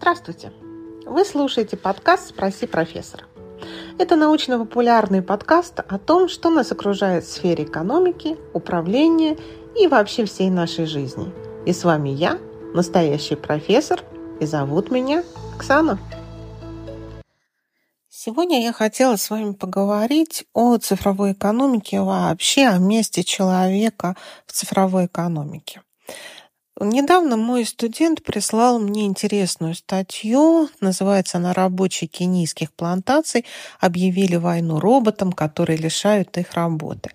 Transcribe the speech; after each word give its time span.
Здравствуйте! 0.00 0.50
Вы 1.04 1.26
слушаете 1.26 1.76
подкаст 1.76 2.30
«Спроси 2.30 2.66
профессора». 2.66 3.24
Это 3.98 4.16
научно-популярный 4.16 5.20
подкаст 5.20 5.80
о 5.80 5.98
том, 5.98 6.30
что 6.30 6.48
нас 6.48 6.72
окружает 6.72 7.24
в 7.24 7.30
сфере 7.30 7.64
экономики, 7.64 8.38
управления 8.54 9.36
и 9.78 9.88
вообще 9.88 10.24
всей 10.24 10.48
нашей 10.48 10.86
жизни. 10.86 11.30
И 11.66 11.74
с 11.74 11.84
вами 11.84 12.08
я, 12.08 12.38
настоящий 12.72 13.34
профессор, 13.34 14.02
и 14.40 14.46
зовут 14.46 14.90
меня 14.90 15.22
Оксана. 15.54 15.98
Сегодня 18.08 18.62
я 18.62 18.72
хотела 18.72 19.16
с 19.16 19.28
вами 19.28 19.52
поговорить 19.52 20.46
о 20.54 20.78
цифровой 20.78 21.32
экономике 21.32 22.00
вообще, 22.00 22.68
о 22.68 22.78
месте 22.78 23.22
человека 23.22 24.16
в 24.46 24.52
цифровой 24.52 25.06
экономике. 25.06 25.82
Недавно 26.82 27.36
мой 27.36 27.66
студент 27.66 28.22
прислал 28.22 28.78
мне 28.78 29.04
интересную 29.04 29.74
статью. 29.74 30.70
Называется 30.80 31.36
она 31.36 31.52
«Рабочие 31.52 32.08
кенийских 32.08 32.72
плантаций 32.72 33.44
объявили 33.80 34.36
войну 34.36 34.80
роботам, 34.80 35.30
которые 35.32 35.76
лишают 35.76 36.38
их 36.38 36.54
работы». 36.54 37.10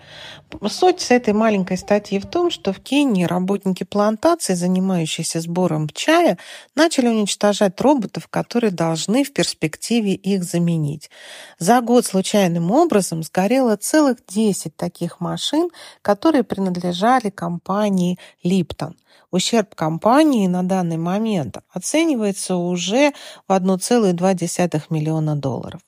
Суть 0.69 1.01
с 1.01 1.09
этой 1.09 1.33
маленькой 1.33 1.77
статьи 1.77 2.19
в 2.19 2.27
том, 2.27 2.51
что 2.51 2.73
в 2.73 2.79
Кении 2.79 3.23
работники 3.23 3.83
плантаций, 3.83 4.53
занимающиеся 4.53 5.41
сбором 5.41 5.89
чая, 5.89 6.37
начали 6.75 7.07
уничтожать 7.07 7.81
роботов, 7.81 8.27
которые 8.29 8.69
должны 8.69 9.23
в 9.23 9.33
перспективе 9.33 10.13
их 10.13 10.43
заменить. 10.43 11.09
За 11.57 11.81
год 11.81 12.05
случайным 12.05 12.69
образом 12.69 13.23
сгорело 13.23 13.75
целых 13.77 14.17
10 14.27 14.75
таких 14.75 15.19
машин, 15.19 15.69
которые 16.03 16.43
принадлежали 16.43 17.31
компании 17.31 18.19
«Липтон». 18.43 18.95
Ущерб 19.31 19.54
компании 19.63 20.47
на 20.47 20.63
данный 20.63 20.97
момент 20.97 21.57
оценивается 21.71 22.55
уже 22.55 23.13
в 23.47 23.51
1,2 23.51 24.81
миллиона 24.89 25.35
долларов. 25.35 25.81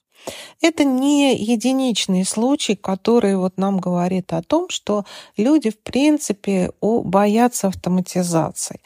Это 0.61 0.83
не 0.83 1.35
единичный 1.35 2.25
случай, 2.25 2.75
который 2.75 3.35
вот 3.37 3.57
нам 3.57 3.79
говорит 3.79 4.33
о 4.33 4.41
том, 4.41 4.69
что 4.69 5.05
люди, 5.37 5.69
в 5.69 5.79
принципе, 5.79 6.71
боятся 6.81 7.67
автоматизации. 7.67 8.81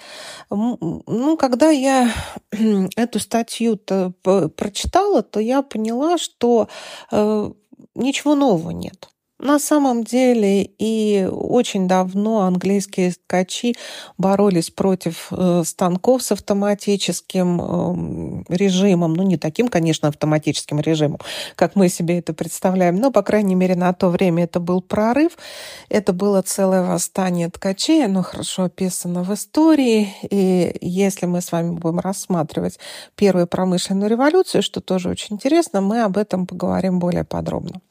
Ну, 0.49 1.37
когда 1.37 1.69
я 1.69 2.11
эту 2.95 3.19
статью 3.19 3.75
-то 3.75 4.11
прочитала, 4.49 5.23
то 5.23 5.39
я 5.39 5.61
поняла, 5.61 6.17
что 6.17 6.67
э, 7.11 7.51
ничего 7.95 8.35
нового 8.35 8.71
нет. 8.71 9.09
На 9.41 9.57
самом 9.57 10.03
деле 10.03 10.69
и 10.77 11.27
очень 11.31 11.87
давно 11.87 12.41
английские 12.41 13.11
ткачи 13.11 13.73
боролись 14.19 14.69
против 14.69 15.29
э, 15.31 15.63
станков 15.65 16.21
с 16.21 16.31
автоматическим 16.31 17.59
эм, 17.59 18.45
режимом, 18.49 19.15
ну 19.15 19.23
не 19.23 19.37
таким, 19.37 19.67
конечно, 19.67 20.09
автоматическим 20.09 20.79
режимом, 20.79 21.17
как 21.55 21.75
мы 21.75 21.89
себе 21.89 22.19
это 22.19 22.33
представляем, 22.33 22.97
но, 22.97 23.09
по 23.09 23.23
крайней 23.23 23.55
мере, 23.55 23.75
на 23.75 23.93
то 23.93 24.09
время 24.09 24.43
это 24.43 24.59
был 24.59 24.79
прорыв, 24.79 25.31
это 25.89 26.13
было 26.13 26.43
целое 26.43 26.83
восстание 26.83 27.49
ткачей, 27.49 28.05
оно 28.05 28.21
хорошо 28.21 28.65
описано 28.65 29.23
в 29.23 29.33
истории, 29.33 30.13
и 30.29 30.77
если 30.81 31.25
мы 31.25 31.41
с 31.41 31.51
вами 31.51 31.71
будем 31.71 31.99
рассматривать 31.99 32.77
первую 33.15 33.47
промышленную 33.47 34.07
революцию, 34.07 34.61
что 34.61 34.81
тоже 34.81 35.09
очень 35.09 35.37
интересно, 35.37 35.81
мы 35.81 36.03
об 36.03 36.17
этом 36.17 36.45
поговорим 36.45 36.99
более 36.99 37.23
подробно. 37.23 37.81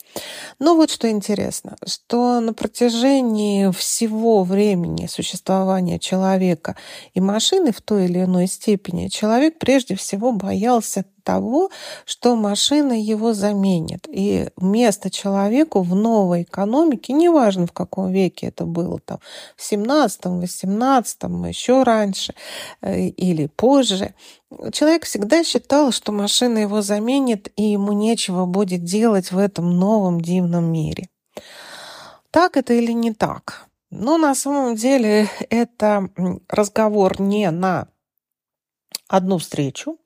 Ну 0.59 0.77
вот 0.77 0.91
что 0.91 1.09
интересно, 1.11 1.77
что 1.87 2.41
на 2.41 2.53
протяжении 2.53 3.71
всего 3.73 4.45
времени 4.45 5.07
существования 5.07 5.99
человека 5.99 6.77
и 7.15 7.21
машины 7.21 7.73
в 7.73 7.81
той 7.81 8.07
или 8.07 8.23
иной 8.25 8.47
степени 8.47 9.09
человек 9.09 9.59
прежде 9.59 9.95
всего 9.95 10.33
боялся 10.33 11.05
того, 11.31 11.71
что 12.07 12.35
машина 12.35 12.93
его 12.93 13.33
заменит. 13.33 14.09
И 14.09 14.49
место 14.57 15.11
человеку 15.11 15.83
в 15.83 15.95
новой 15.95 16.43
экономике, 16.43 17.13
неважно 17.13 17.67
в 17.67 17.73
каком 17.73 18.11
веке 18.11 18.49
это 18.49 18.65
было, 18.65 18.99
там, 18.99 19.19
в 19.57 19.63
17 19.63 20.25
18 20.25 21.23
еще 21.49 21.85
раньше 21.85 22.35
э, 22.83 23.07
или 23.07 23.47
позже, 23.47 24.15
человек 24.73 25.05
всегда 25.05 25.45
считал, 25.45 25.93
что 25.93 26.11
машина 26.13 26.59
его 26.59 26.83
заменит, 26.83 27.53
и 27.55 27.63
ему 27.63 27.93
нечего 27.93 28.47
будет 28.47 28.83
делать 28.83 29.31
в 29.31 29.39
этом 29.39 29.79
новом 29.79 30.21
дивном 30.21 30.65
мире. 30.73 31.09
Так 32.33 32.57
это 32.57 32.75
или 32.75 32.93
не 32.93 33.15
так? 33.15 33.67
Но 33.91 34.19
на 34.19 34.35
самом 34.35 34.75
деле 34.75 35.29
это 35.49 36.09
разговор 36.49 37.21
не 37.21 37.51
на 37.51 37.87
одну 39.11 39.39
встречу. 39.39 39.99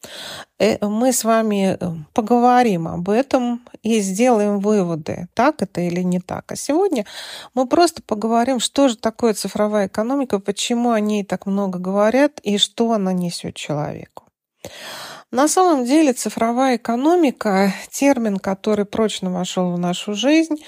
Э, 0.58 0.84
мы 0.86 1.12
с 1.12 1.24
вами 1.24 1.76
э, 1.78 1.94
поговорим 2.14 2.88
об 2.88 3.10
этом 3.10 3.60
и 3.82 4.00
сделаем 4.00 4.60
выводы, 4.60 5.28
так 5.34 5.62
это 5.62 5.82
или 5.82 6.00
не 6.00 6.20
так. 6.20 6.50
А 6.50 6.56
сегодня 6.56 7.04
мы 7.52 7.68
просто 7.68 8.02
поговорим, 8.02 8.60
что 8.60 8.88
же 8.88 8.96
такое 8.96 9.34
цифровая 9.34 9.88
экономика, 9.88 10.38
почему 10.38 10.90
о 10.90 11.00
ней 11.00 11.24
так 11.24 11.46
много 11.46 11.78
говорят 11.78 12.40
и 12.42 12.58
что 12.58 12.92
она 12.92 13.12
несет 13.12 13.54
человеку. 13.54 14.24
На 15.34 15.48
самом 15.48 15.84
деле 15.84 16.12
цифровая 16.12 16.76
экономика– 16.76 17.74
термин, 17.90 18.36
который 18.36 18.84
прочно 18.84 19.32
вошел 19.32 19.72
в 19.72 19.78
нашу 19.80 20.14
жизнь. 20.14 20.62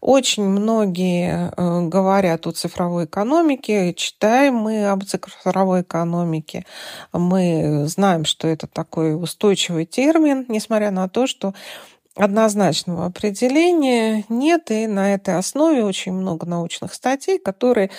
Очень 0.00 0.44
многие 0.44 1.50
э, 1.56 1.88
говорят 1.88 2.46
о 2.46 2.52
цифровой 2.52 3.06
экономике, 3.06 3.92
читаем 3.94 4.54
мы 4.54 4.86
об 4.86 5.02
цифровой 5.02 5.80
экономике. 5.80 6.64
Мы 7.12 7.86
знаем, 7.88 8.24
что 8.24 8.46
это 8.46 8.68
такой 8.68 9.20
устойчивый 9.20 9.86
термин, 9.86 10.44
несмотря 10.46 10.92
на 10.92 11.08
то, 11.08 11.26
что 11.26 11.52
однозначного 12.14 13.06
определения. 13.06 14.24
Нет, 14.28 14.70
и 14.70 14.86
на 14.86 15.14
этой 15.14 15.36
основе 15.36 15.84
очень 15.84 16.12
много 16.12 16.46
научных 16.46 16.92
статей, 16.92 17.38
которые 17.38 17.90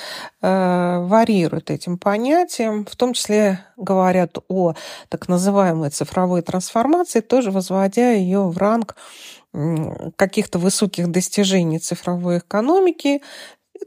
э, 0.42 1.00
варьируют 1.02 1.72
этим 1.72 1.98
понятием, 1.98 2.86
в 2.86 2.96
том 2.96 3.14
числе 3.14 3.66
говорят 3.76 4.38
о 4.50 4.74
так 5.10 5.28
называемой 5.28 5.90
цифровой 5.90 6.42
трансформации, 6.42 7.22
тоже 7.22 7.52
возводя 7.52 8.12
ее 8.12 8.48
в 8.48 8.58
ранг 8.58 8.96
каких-то 10.16 10.58
высоких 10.58 11.10
достижений 11.10 11.78
цифровой 11.78 12.40
экономики, 12.40 13.22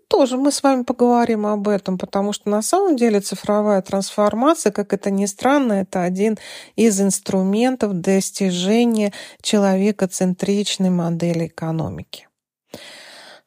тоже 0.08 0.36
мы 0.36 0.52
с 0.52 0.62
вами 0.62 0.82
поговорим 0.82 1.46
об 1.46 1.68
этом, 1.68 1.98
потому 1.98 2.32
что 2.32 2.48
на 2.48 2.62
самом 2.62 2.96
деле 2.96 3.20
цифровая 3.20 3.82
трансформация, 3.82 4.72
как 4.72 4.92
это 4.92 5.10
ни 5.10 5.26
странно, 5.26 5.74
это 5.74 6.02
один 6.02 6.38
из 6.76 7.00
инструментов 7.00 7.94
достижения 8.00 9.12
человекоцентричной 9.42 10.90
модели 10.90 11.46
экономики. 11.46 12.28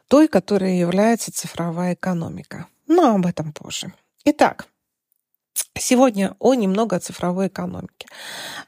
Той, 0.08 0.28
которая 0.28 0.72
является 0.72 1.32
цифровая 1.32 1.94
экономика. 1.94 2.68
Но 2.88 3.16
об 3.16 3.26
этом 3.26 3.54
позже. 3.54 3.94
Итак, 4.26 4.68
Сегодня 5.78 6.36
о 6.40 6.56
немного 6.56 6.98
о 6.98 7.00
цифровой 7.00 7.48
экономике. 7.48 8.08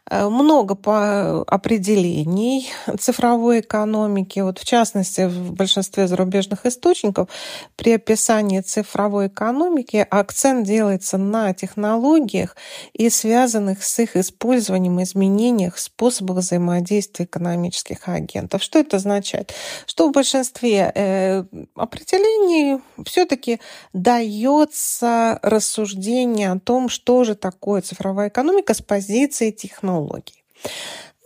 Э, 0.10 0.30
много 0.30 0.76
по 0.76 1.42
определений 1.42 2.70
цифровой 3.00 3.62
экономики. 3.62 4.40
Вот 4.40 4.60
в 4.60 4.66
частности, 4.66 5.28
в 5.28 5.54
большинстве 5.54 6.08
зарубежных 6.08 6.66
источников 6.66 7.28
при 7.76 7.94
описании 7.94 8.62
цифровой 8.62 9.28
экономики 9.28 10.06
акцент 10.10 10.66
делается 10.66 11.18
на 11.18 11.54
технологиях 11.54 12.56
и 12.94 13.10
связанных 13.10 13.84
с 13.84 14.00
их 14.00 14.16
использованием 14.16 15.02
изменениях 15.02 15.80
способов 15.80 16.38
взаимодействия 16.38 17.26
экономических 17.26 18.08
агентов. 18.08 18.64
Что 18.64 18.80
это 18.80 18.98
означает? 18.98 19.54
Что 19.86 20.08
в 20.10 20.12
большинстве 20.12 20.92
э, 20.94 21.44
определений 21.76 22.82
все-таки 23.06 23.60
дается 23.94 25.40
рассуждение 25.42 26.52
о 26.52 26.60
том, 26.60 26.90
что 26.90 27.01
же 27.24 27.36
такое 27.36 27.82
цифровая 27.82 28.30
экономика 28.30 28.74
с 28.74 28.82
позиции 28.82 29.52
технологий. 29.52 30.44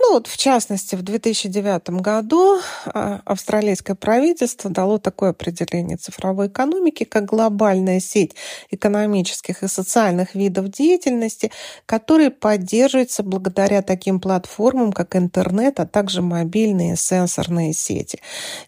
Ну 0.08 0.14
вот, 0.14 0.28
в 0.28 0.38
частности, 0.38 0.94
в 0.94 1.02
2009 1.02 1.90
году 2.02 2.60
а, 2.86 3.22
австралийское 3.26 3.96
правительство 3.96 4.70
дало 4.70 5.00
такое 5.00 5.32
определение 5.32 5.98
цифровой 5.98 6.48
экономики, 6.48 7.06
как 7.06 7.26
глобальная 7.26 8.00
сеть 8.00 8.36
экономических 8.70 9.64
и 9.64 9.68
социальных 9.68 10.36
видов 10.36 10.70
деятельности, 10.70 11.52
которые 11.88 12.30
поддерживаются 12.30 13.24
благодаря 13.24 13.82
таким 13.82 14.20
платформам, 14.20 14.94
как 14.94 15.16
интернет, 15.16 15.80
а 15.80 15.88
также 15.88 16.22
мобильные 16.22 16.98
сенсорные 16.98 17.74
сети. 17.74 18.20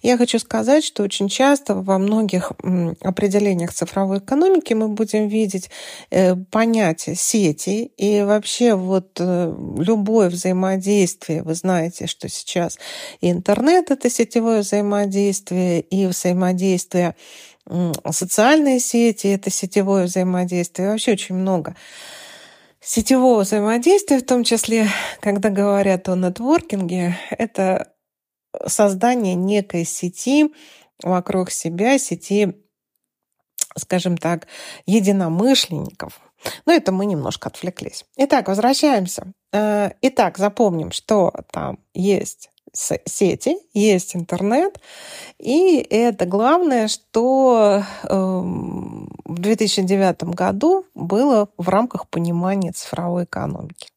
Я 0.02 0.18
хочу 0.18 0.40
сказать, 0.40 0.84
что 0.84 1.04
очень 1.04 1.30
часто 1.30 1.76
во 1.76 2.00
многих 2.00 2.52
определениях 3.02 3.74
цифровой 3.74 4.18
экономики 4.20 4.74
мы 4.74 4.88
будем 4.88 5.28
видеть 5.28 5.70
э, 6.10 6.36
понятие 6.36 7.16
сети 7.16 7.92
и 7.96 8.24
вообще 8.24 8.74
вот 8.74 9.18
э, 9.20 9.56
любое 9.78 10.30
взаимодействие 10.30 11.27
взаимодействие. 11.28 11.44
Вы 11.44 11.56
знаете, 11.56 12.08
что 12.08 12.30
сейчас 12.30 12.78
и 13.22 13.30
интернет— 13.32 13.92
это 13.92 14.10
сетевое 14.10 14.62
взаимодействие, 14.62 15.82
и 15.82 16.08
взаимодействие 16.08 17.16
социальные 18.10 18.80
сети— 18.80 19.28
это 19.34 19.50
сетевое 19.50 20.06
взаимодействие. 20.06 20.90
Вообще 20.90 21.14
очень 21.14 21.36
много 21.36 21.76
сетевого 22.80 23.42
взаимодействия, 23.42 24.20
в 24.20 24.26
том 24.26 24.44
числе, 24.44 24.88
когда 25.20 25.50
говорят 25.50 26.08
о 26.10 26.16
нетворкинге, 26.16 27.18
это 27.32 27.92
создание 28.66 29.36
некой 29.36 29.86
сети 29.86 30.54
вокруг 31.04 31.52
себя, 31.52 32.00
сети, 32.00 32.54
скажем 33.78 34.18
так, 34.18 34.48
единомышленников. 34.86 36.22
Но 36.66 36.74
это 36.74 36.92
мы 36.92 37.06
немножко 37.06 37.50
отвлеклись. 37.50 38.06
Итак, 38.18 38.48
возвращаемся. 38.48 39.32
Э, 39.52 39.92
итак, 40.02 40.38
запомним, 40.38 40.92
что 40.92 41.34
там 41.52 41.80
есть 41.94 42.50
сети, 42.74 43.58
есть 43.74 44.16
интернет. 44.16 44.80
И 45.40 45.78
это 45.78 46.26
главное, 46.26 46.88
что 46.88 47.84
эм, 48.04 49.10
в 49.26 49.40
2009 49.40 50.24
году 50.36 50.86
было 50.94 51.50
в 51.58 51.70
рамках 51.70 52.08
понимания 52.08 52.72
цифровой 52.72 53.24
экономики. 53.24 53.90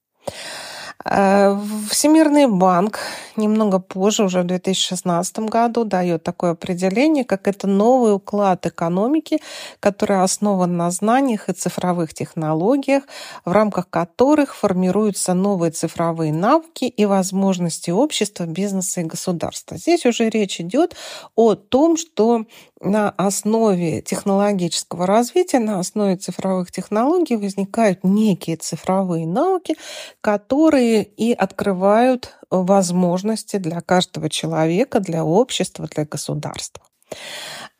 Э, 1.05 1.56
Всемирный 1.91 2.47
банк 2.47 2.99
немного 3.37 3.79
позже, 3.79 4.25
уже 4.25 4.43
в 4.43 4.47
2016 4.47 5.38
году, 5.41 5.85
дает 5.85 6.23
такое 6.23 6.52
определение, 6.52 7.25
как 7.25 7.49
это 7.49 7.67
новый 7.67 8.14
уклад 8.14 8.67
экономики, 8.67 9.41
который 9.81 10.23
основан 10.23 10.76
на 10.76 10.91
знаниях 10.91 11.49
и 11.49 11.52
цифровых 11.52 12.12
технологиях, 12.12 13.05
в 13.44 13.52
рамках 13.52 13.88
которых 13.88 14.55
формируются 14.55 15.32
новые 15.32 15.70
цифровые 15.70 16.32
навыки 16.32 16.85
и 16.85 17.06
возможности 17.06 17.91
общества, 17.91 18.44
бизнеса 18.44 19.00
и 19.00 19.05
государства. 19.05 19.79
Здесь 19.79 20.05
уже 20.05 20.29
речь 20.29 20.61
идет 20.61 20.94
о 21.35 21.55
том, 21.55 21.96
что 21.96 22.44
на 22.82 23.11
основе 23.11 24.00
технологического 24.00 25.06
развития, 25.06 25.58
на 25.58 25.79
основе 25.79 26.17
цифровых 26.17 26.73
технологий 26.73 27.37
возникают 27.37 28.05
некие 28.05 28.56
цифровые 28.56 29.26
науки, 29.26 29.76
которые 30.23 30.90
и 30.99 31.33
открывают 31.33 32.37
возможности 32.51 33.57
для 33.57 33.81
каждого 33.81 34.29
человека, 34.29 35.01
для 35.01 35.25
общества, 35.25 35.87
для 35.87 36.05
государства. 36.05 36.85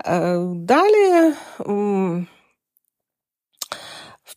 Э, 0.05 0.43
далее 0.55 1.35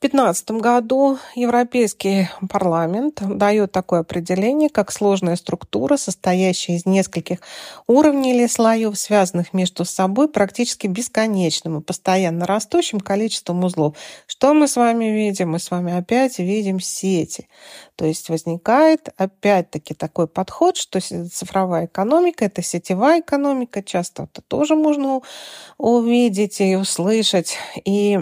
2015 0.03 0.51
году 0.61 1.17
Европейский 1.33 2.27
парламент 2.49 3.21
дает 3.25 3.71
такое 3.71 4.01
определение, 4.01 4.69
как 4.69 4.91
сложная 4.91 5.37
структура, 5.37 5.95
состоящая 5.95 6.75
из 6.75 6.85
нескольких 6.85 7.39
уровней 7.87 8.33
или 8.33 8.47
слоев, 8.47 8.99
связанных 8.99 9.53
между 9.53 9.85
собой 9.85 10.27
практически 10.27 10.87
бесконечным 10.87 11.79
и 11.79 11.81
постоянно 11.81 12.45
растущим 12.45 12.99
количеством 12.99 13.63
узлов. 13.63 13.95
Что 14.27 14.53
мы 14.53 14.67
с 14.67 14.75
вами 14.75 15.05
видим? 15.05 15.51
Мы 15.51 15.59
с 15.59 15.71
вами 15.71 15.97
опять 15.97 16.37
видим 16.37 16.81
сети. 16.81 17.47
То 17.95 18.03
есть 18.03 18.27
возникает 18.27 19.07
опять-таки 19.15 19.93
такой 19.93 20.27
подход, 20.27 20.75
что 20.75 20.99
цифровая 20.99 21.85
экономика– 21.85 22.43
это 22.47 22.61
сетевая 22.61 23.21
экономика. 23.21 23.81
Часто 23.81 24.23
это 24.23 24.41
тоже 24.41 24.75
можно 24.75 25.21
увидеть 25.77 26.59
и 26.59 26.75
услышать. 26.75 27.55
И 27.85 28.19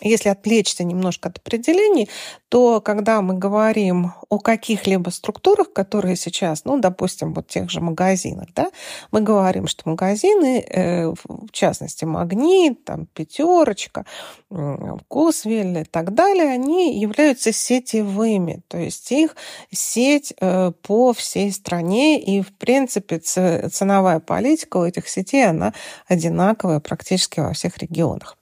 если 0.00 0.28
отвлечься 0.28 0.84
немножко 0.84 1.28
от 1.28 1.38
определений, 1.38 2.08
то 2.48 2.80
когда 2.80 3.22
мы 3.22 3.34
говорим 3.34 4.12
о 4.28 4.38
каких-либо 4.38 5.10
структурах, 5.10 5.72
которые 5.72 6.16
сейчас, 6.16 6.64
ну, 6.64 6.78
допустим, 6.78 7.32
вот 7.32 7.48
тех 7.48 7.70
же 7.70 7.80
магазинах, 7.80 8.48
да, 8.54 8.70
мы 9.12 9.20
говорим, 9.20 9.66
что 9.66 9.88
магазины, 9.88 10.60
э, 10.60 11.06
в 11.08 11.52
частности, 11.52 12.04
Магнит, 12.04 12.84
там, 12.84 13.06
Пятерочка, 13.06 14.04
Вкусвиль 14.50 15.78
и 15.78 15.84
так 15.84 16.14
далее, 16.14 16.48
они 16.48 16.98
являются 16.98 17.52
сетевыми, 17.52 18.62
то 18.68 18.78
есть 18.78 19.12
их 19.12 19.36
сеть 19.70 20.34
э, 20.40 20.72
по 20.82 21.12
всей 21.12 21.52
стране, 21.52 22.20
и, 22.20 22.42
в 22.42 22.52
принципе, 22.56 23.18
ценовая 23.18 24.20
политика 24.20 24.78
у 24.78 24.84
этих 24.84 25.08
сетей, 25.08 25.48
она 25.48 25.72
одинаковая 26.08 26.80
практически 26.80 27.40
во 27.40 27.52
всех 27.52 27.78
регионах. 27.78 28.36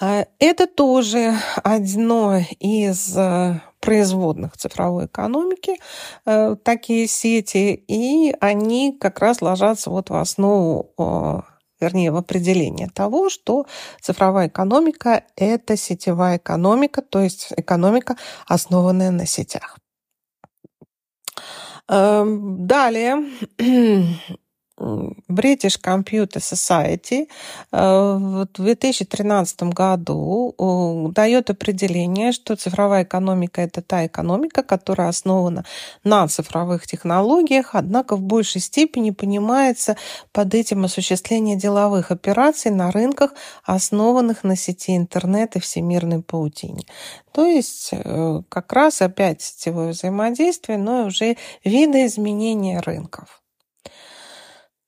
А, 0.00 0.26
это 0.38 0.66
тоже 0.66 1.34
одно 1.64 2.38
из 2.60 3.16
э, 3.16 3.60
производных 3.80 4.56
цифровой 4.56 5.06
экономики, 5.06 5.80
э, 6.26 6.56
такие 6.62 7.06
сети, 7.06 7.74
и 7.88 8.34
они 8.40 8.96
как 8.98 9.20
раз 9.20 9.40
ложатся 9.40 9.90
вот 9.90 10.10
в 10.10 10.14
основу 10.14 10.92
вернее, 11.80 12.10
в 12.10 12.16
определение 12.16 12.88
того, 12.88 13.28
что 13.28 13.66
цифровая 14.00 14.48
экономика– 14.48 15.24
это 15.36 15.76
сетевая 15.76 16.38
экономика, 16.38 17.02
то 17.02 17.20
есть 17.20 17.52
экономика, 17.56 18.16
основанная 18.46 19.10
на 19.10 19.26
сетях. 19.26 19.78
Эм, 21.88 22.66
далее 22.66 23.24
British 24.78 25.80
Computer 25.80 26.40
Society 26.40 27.28
э, 27.72 27.76
в 27.76 28.46
2013 28.54 29.62
году 29.62 30.54
дает 31.14 31.50
определение, 31.50 32.32
что 32.32 32.56
цифровая 32.56 33.04
экономика– 33.04 33.60
это 33.62 33.80
та 33.82 34.06
экономика, 34.06 34.62
которая 34.62 35.08
основана 35.08 35.64
на 36.04 36.28
цифровых 36.28 36.86
технологиях, 36.86 37.70
однако 37.72 38.16
в 38.16 38.22
большей 38.22 38.60
степени 38.60 39.10
понимается 39.10 39.96
под 40.32 40.54
этим 40.54 40.84
осуществление 40.84 41.56
деловых 41.56 42.10
операций 42.10 42.70
на 42.70 42.90
рынках, 42.90 43.32
основанных 43.64 44.44
на 44.44 44.56
сети 44.56 44.96
интернет 44.96 45.56
и 45.56 45.60
всемирной 45.60 46.22
паутине. 46.22 46.84
То 47.32 47.46
есть 47.46 47.90
э, 47.92 48.42
как 48.48 48.72
раз 48.72 49.02
опять 49.02 49.42
сетевое 49.42 49.90
взаимодействие, 49.90 50.78
но 50.78 51.06
уже 51.06 51.36
видоизменение 51.64 52.80
рынков. 52.80 53.42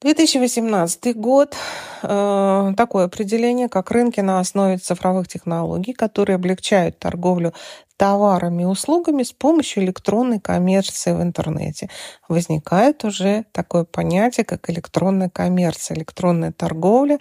2018 0.01 1.17
год. 1.17 1.57
Э, 2.03 2.73
такое 2.77 3.07
определение, 3.07 3.69
как 3.69 3.91
рынки 3.91 4.21
на 4.21 4.39
основе 4.39 4.79
цифровых 4.79 5.27
технологий, 5.27 5.93
которые 5.93 6.37
облегчают 6.37 7.01
торговлю 7.01 7.53
товарами 7.97 8.63
и 8.63 8.67
услугами 8.67 9.25
с 9.25 9.33
помощью 9.33 9.83
электронной 9.83 10.39
коммерции 10.39 11.13
в 11.13 11.21
интернете. 11.21 11.91
Возникает 12.29 13.05
уже 13.05 13.45
такое 13.51 13.83
понятие, 13.83 14.45
как 14.45 14.71
электронная 14.71 15.31
коммерция, 15.31 15.97
электронная 15.97 16.53
торговля, 16.53 17.19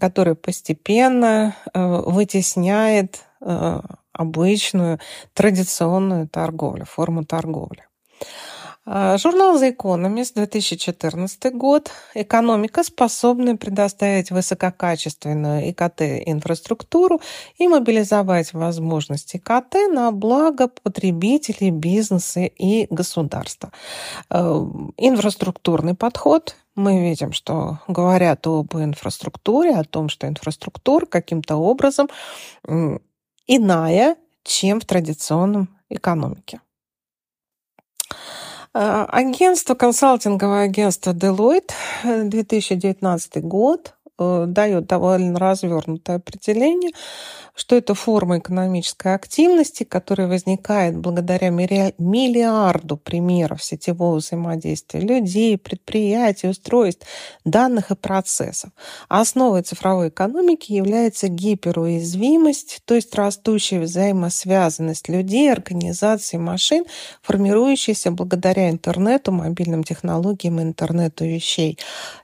которая 0.00 0.36
постепенно 0.36 1.56
э, 1.72 2.02
вытесняет 2.06 3.24
э, 3.40 3.80
обычную 4.12 5.00
традиционную 5.32 6.28
торговлю, 6.28 6.84
форму 6.84 7.24
торговли. 7.24 7.84
А, 8.86 9.16
журнал 9.16 9.56
The 9.56 9.74
Economist, 9.74 10.34
2014 10.34 11.52
год. 11.54 11.90
Экономика, 12.14 12.82
способная 12.84 13.56
предоставить 13.56 14.30
высококачественную 14.30 15.70
ИКТ-инфраструктуру 15.70 17.20
и 17.56 17.66
мобилизовать 17.66 18.52
возможности 18.52 19.38
ИКТ 19.38 19.90
на 19.90 20.12
благо 20.12 20.68
потребителей, 20.68 21.70
бизнеса 21.70 22.40
и 22.40 22.86
государства. 22.90 23.72
А, 24.28 24.66
инфраструктурный 24.98 25.94
подход 25.94 26.56
мы 26.74 27.08
видим, 27.08 27.32
что 27.32 27.78
говорят 27.88 28.46
об 28.46 28.74
инфраструктуре, 28.76 29.76
о 29.76 29.84
том, 29.84 30.10
что 30.10 30.28
инфраструктура 30.28 31.06
каким-то 31.06 31.56
образом 31.56 32.10
иная, 33.46 34.16
чем 34.42 34.80
в 34.80 34.84
традиционном 34.84 35.68
экономике. 35.88 36.60
Э, 38.74 39.06
агентство, 39.08 39.74
консалтинговое 39.74 40.64
агентство 40.64 41.12
Deloitte, 41.12 41.72
2019 42.02 43.40
год, 43.40 43.94
э, 44.03 44.03
дает 44.18 44.86
довольно 44.86 45.38
развернутое 45.38 46.16
определение 46.16 46.92
что 47.54 47.76
это 47.76 47.94
форма 47.94 48.38
экономической 48.38 49.14
активности, 49.14 49.84
которая 49.84 50.26
возникает 50.26 50.96
благодаря 50.96 51.50
миллиарду 51.50 52.96
примеров 52.96 53.62
сетевого 53.62 54.16
взаимодействия 54.16 55.00
людей, 55.00 55.56
предприятий, 55.56 56.48
устройств, 56.48 57.06
данных 57.44 57.92
и 57.92 57.94
процессов. 57.94 58.70
основой 59.08 59.62
цифровой 59.62 60.08
экономики 60.08 60.72
является 60.72 61.28
гиперуязвимость, 61.28 62.82
то 62.84 62.94
есть 62.94 63.14
растущая 63.14 63.80
взаимосвязанность 63.80 65.08
людей, 65.08 65.52
организаций, 65.52 66.38
машин, 66.38 66.84
формирующаяся 67.22 68.10
благодаря 68.10 68.70
интернету, 68.70 69.30
мобильным 69.30 69.84
технологиям 69.84 70.58
и 70.58 70.64
интернету 70.64 71.24
вещей. 71.24 71.78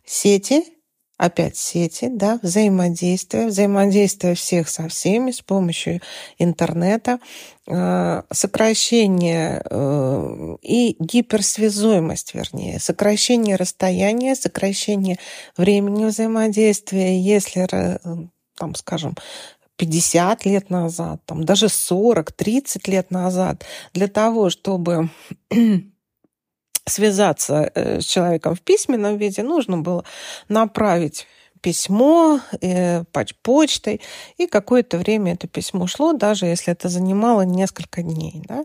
Сети 0.05 0.80
опять 1.21 1.59
сети, 1.59 2.09
да, 2.11 2.39
взаимодействие, 2.43 3.49
взаимодействие 3.49 4.35
всех 4.35 4.71
со 4.71 4.89
всеми 4.89 5.33
с 5.33 5.43
помощью 5.43 6.01
интернета, 6.39 7.19
э, 7.67 8.23
сокращение 8.33 9.63
э, 9.69 10.57
и 10.63 10.97
гиперсвязуемость, 10.99 12.35
вернее, 12.35 12.81
сокращение 12.81 13.57
расстояния, 13.57 14.35
сокращение 14.35 15.19
времени 15.59 16.07
взаимодействия, 16.07 17.21
если 17.21 17.69
там, 18.57 18.75
скажем, 18.75 19.15
50 19.77 20.47
лет 20.47 20.71
назад, 20.71 21.21
там, 21.27 21.45
даже 21.45 21.69
40, 21.69 22.33
30 22.33 22.89
лет 22.89 23.11
назад, 23.11 23.67
для 23.93 24.09
того, 24.09 24.49
чтобы 24.49 25.11
связаться 26.91 27.71
э, 27.75 28.01
с 28.01 28.05
человеком 28.05 28.55
в 28.55 28.61
письменном 28.61 29.17
виде, 29.17 29.43
нужно 29.43 29.79
было 29.79 30.05
направить 30.49 31.27
письмо 31.61 32.41
э, 32.61 33.05
почтой, 33.43 34.01
и 34.39 34.47
какое-то 34.47 34.99
время 34.99 35.35
это 35.35 35.47
письмо 35.47 35.87
шло, 35.87 36.13
даже 36.13 36.47
если 36.47 36.73
это 36.73 36.89
занимало 36.89 37.43
несколько 37.43 38.03
дней. 38.03 38.43
Да, 38.49 38.65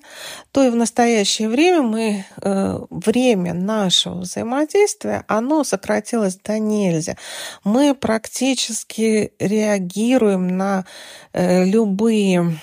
то 0.52 0.64
и 0.64 0.70
в 0.70 0.76
настоящее 0.76 1.50
время 1.50 1.82
мы, 1.82 2.26
э, 2.42 2.80
время 2.90 3.54
нашего 3.54 4.20
взаимодействия, 4.20 5.24
оно 5.28 5.64
сократилось 5.64 6.38
до 6.38 6.60
нельзя. 6.60 7.18
Мы 7.64 7.96
практически 7.96 9.34
реагируем 9.40 10.58
на 10.58 10.86
э, 11.34 11.66
любые 11.66 12.58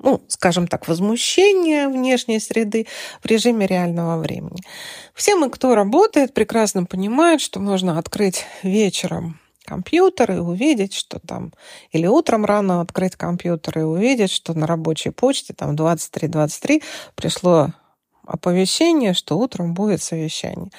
ну, 0.00 0.22
скажем 0.28 0.68
так, 0.68 0.88
возмущения 0.88 1.88
внешней 1.88 2.40
среды 2.40 2.86
в 3.22 3.26
режиме 3.26 3.66
реального 3.66 4.18
времени. 4.18 4.62
Все 5.14 5.34
мы, 5.36 5.50
кто 5.50 5.74
работает, 5.74 6.34
прекрасно 6.34 6.84
понимают, 6.84 7.40
что 7.40 7.60
можно 7.60 7.98
открыть 7.98 8.44
вечером 8.62 9.40
компьютер 9.64 10.32
и 10.32 10.38
увидеть, 10.38 10.94
что 10.94 11.18
там, 11.18 11.52
или 11.90 12.06
утром 12.06 12.44
рано 12.44 12.80
открыть 12.80 13.16
компьютер 13.16 13.80
и 13.80 13.82
увидеть, 13.82 14.30
что 14.30 14.54
на 14.54 14.66
рабочей 14.66 15.10
почте 15.10 15.52
там 15.52 15.74
23.23 15.74 16.82
пришло 17.14 17.72
оповещение, 18.26 19.14
что 19.14 19.38
утром 19.38 19.74
будет 19.74 20.02
совещание. 20.02 20.70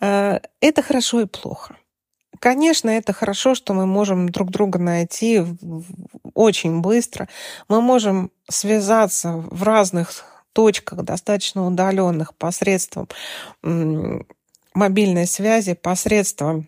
Э, 0.00 0.38
это 0.60 0.82
хорошо 0.82 1.20
и 1.20 1.26
плохо. 1.26 1.76
Конечно, 2.40 2.88
это 2.88 3.12
хорошо, 3.12 3.54
что 3.54 3.74
мы 3.74 3.86
можем 3.86 4.30
друг 4.30 4.50
друга 4.50 4.78
найти 4.78 5.44
очень 6.34 6.80
быстро. 6.80 7.28
Мы 7.68 7.82
можем 7.82 8.30
связаться 8.48 9.32
в 9.36 9.62
разных 9.62 10.24
точках, 10.54 11.02
достаточно 11.02 11.66
удаленных, 11.66 12.34
посредством 12.34 13.08
мобильной 14.72 15.26
связи, 15.26 15.74
посредством 15.74 16.66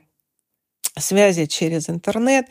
связи 0.98 1.46
через 1.46 1.88
интернет. 1.88 2.46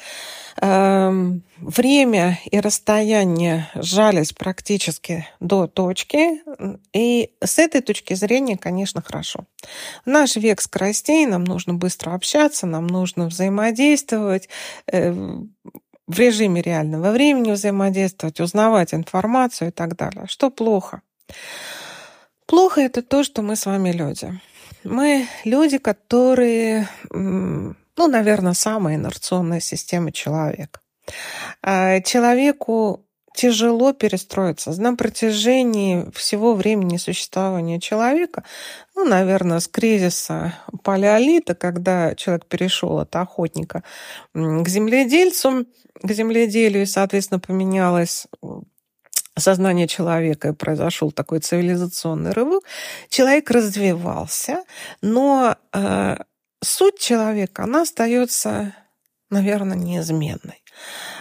Эм, 0.57 1.43
время 1.57 2.39
и 2.45 2.59
расстояние 2.59 3.69
сжались 3.75 4.33
практически 4.33 5.27
до 5.39 5.67
точки, 5.67 6.41
и 6.93 7.31
с 7.43 7.59
этой 7.59 7.81
точки 7.81 8.13
зрения, 8.15 8.57
конечно, 8.57 9.01
хорошо. 9.01 9.45
Наш 10.05 10.35
век 10.35 10.61
скоростей 10.61 11.25
нам 11.25 11.43
нужно 11.43 11.73
быстро 11.75 12.13
общаться, 12.13 12.65
нам 12.65 12.87
нужно 12.87 13.27
взаимодействовать, 13.27 14.49
э, 14.91 15.13
в 16.07 16.19
режиме 16.19 16.61
реального 16.61 17.11
времени 17.11 17.51
взаимодействовать, 17.51 18.39
узнавать 18.41 18.93
информацию 18.93 19.69
и 19.69 19.71
так 19.71 19.95
далее. 19.95 20.25
Что 20.27 20.49
плохо? 20.49 21.01
Плохо 22.47 22.81
это 22.81 23.01
то, 23.01 23.23
что 23.23 23.41
мы 23.41 23.55
с 23.55 23.65
вами 23.65 23.91
люди. 23.91 24.39
Мы 24.83 25.27
люди, 25.45 25.77
которые 25.77 26.89
ну, 27.97 28.07
наверное, 28.07 28.53
самая 28.53 28.95
инерционная 28.95 29.59
система 29.59 30.11
человека. 30.11 30.79
А, 31.61 32.01
человеку 32.01 33.05
тяжело 33.33 33.93
перестроиться. 33.93 34.79
На 34.81 34.95
протяжении 34.95 36.09
всего 36.13 36.53
времени 36.53 36.97
существования 36.97 37.79
человека, 37.79 38.43
ну, 38.95 39.05
наверное, 39.05 39.59
с 39.59 39.67
кризиса 39.67 40.53
палеолита, 40.83 41.55
когда 41.55 42.15
человек 42.15 42.45
перешел 42.45 42.99
от 42.99 43.15
охотника 43.15 43.83
к 44.33 44.67
земледельцу, 44.67 45.65
к 46.01 46.11
земледелию, 46.11 46.83
и, 46.83 46.87
соответственно, 46.87 47.39
поменялось 47.39 48.27
сознание 49.37 49.87
человека, 49.87 50.49
и 50.49 50.53
произошел 50.53 51.11
такой 51.11 51.39
цивилизационный 51.39 52.31
рывок, 52.31 52.63
человек 53.09 53.49
развивался, 53.49 54.63
но 55.01 55.55
э, 55.73 56.17
суть 56.63 56.99
человека, 56.99 57.63
она 57.63 57.81
остается, 57.81 58.75
наверное, 59.29 59.77
неизменной. 59.77 60.63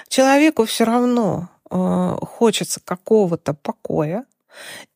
Человеку 0.09 0.65
все 0.65 0.85
равно 0.85 1.49
э, 1.71 2.17
хочется 2.23 2.81
какого-то 2.85 3.55
покоя, 3.55 4.25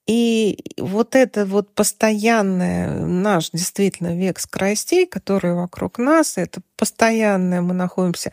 и 0.07 0.59
вот 0.79 1.15
это 1.15 1.47
вот 1.47 1.75
постоянное 1.75 2.91
наш 2.91 3.51
действительно 3.51 4.15
век 4.15 4.39
скоростей, 4.39 5.07
который 5.07 5.55
вокруг 5.55 5.99
нас, 5.99 6.37
это 6.37 6.61
постоянное, 6.77 7.63
мы 7.63 7.73
находимся 7.73 8.31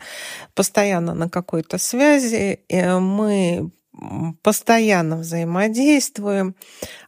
постоянно 0.54 1.14
на 1.14 1.30
какой-то 1.30 1.78
связи, 1.78 2.60
и 2.68 2.82
мы 2.82 3.70
постоянно 4.42 5.16
взаимодействуем, 5.18 6.54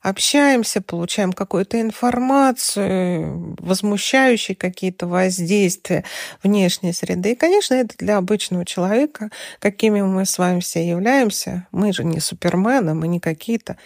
общаемся, 0.02 0.82
получаем 0.82 1.32
какую-то 1.32 1.80
информацию, 1.80 3.56
возмущающие 3.58 4.54
какие-то 4.54 5.06
воздействия 5.06 6.04
внешней 6.42 6.92
среды. 6.92 7.32
И, 7.32 7.36
конечно, 7.36 7.74
это 7.74 7.96
для 7.98 8.18
обычного 8.18 8.66
человека, 8.66 9.30
какими 9.60 10.02
мы 10.02 10.26
с 10.26 10.38
вами 10.38 10.60
все 10.60 10.86
являемся. 10.86 11.66
Мы 11.72 11.92
же 11.92 12.04
не 12.04 12.20
супермены, 12.20 12.94
мы 12.94 13.08
не 13.08 13.18
какие-то 13.18 13.78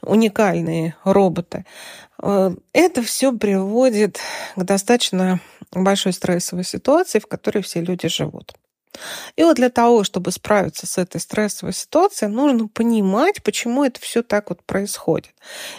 уникальные 0.00 0.94
роботы. 1.02 1.64
Э, 2.22 2.54
это 2.72 3.02
все 3.02 3.36
приводит 3.36 4.20
к 4.54 4.62
достаточно 4.62 5.40
большой 5.72 6.12
стрессовой 6.12 6.64
ситуации, 6.64 7.18
в 7.18 7.26
которой 7.26 7.62
все 7.62 7.80
люди 7.80 8.06
живут. 8.06 8.54
И 9.36 9.42
вот 9.42 9.56
для 9.56 9.70
того, 9.70 10.04
чтобы 10.04 10.30
справиться 10.30 10.86
с 10.86 10.98
этой 10.98 11.20
стрессовой 11.20 11.72
ситуацией, 11.72 12.30
нужно 12.30 12.68
понимать, 12.68 13.42
почему 13.42 13.84
это 13.84 14.00
все 14.00 14.22
так 14.22 14.50
вот 14.50 14.62
происходит. 14.62 15.34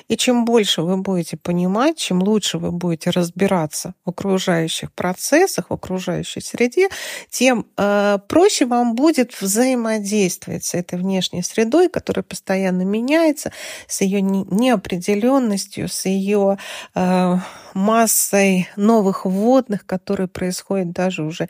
И 0.08 0.18
чем 0.18 0.46
больше 0.46 0.82
вы 0.82 0.98
будете 0.98 1.38
понимать, 1.38 1.98
чем 1.98 2.22
лучше 2.22 2.58
вы 2.58 2.72
будете 2.72 3.10
разбираться 3.10 3.94
в 4.06 4.10
окружающих 4.10 4.92
процессах, 4.94 5.70
в 5.70 5.74
окружающей 5.74 6.42
среде, 6.42 6.90
тем 7.30 7.66
э, 7.78 8.20
проще 8.28 8.66
вам 8.66 8.96
будет 8.96 9.40
взаимодействовать 9.40 10.66
с 10.66 10.74
этой 10.74 11.00
внешней 11.00 11.42
средой, 11.42 11.90
которая 11.90 12.24
постоянно 12.24 12.84
меняется, 12.84 13.52
с 13.88 14.02
ее 14.02 14.22
неопределенностью, 14.22 15.88
с 15.88 16.06
ее 16.06 16.58
э, 16.94 17.36
массой 17.74 18.70
новых 18.76 19.26
вводных, 19.26 19.86
которые 19.86 20.28
происходят 20.28 20.92
даже 20.92 21.24
уже 21.24 21.48